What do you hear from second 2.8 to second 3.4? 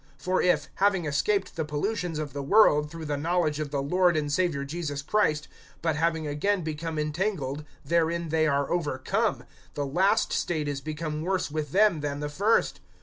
through the